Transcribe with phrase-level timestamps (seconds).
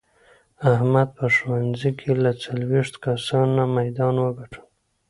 [0.73, 4.61] احمد په ښوونځې کې له څلوېښتو کسانو نه میدان و ګټلو.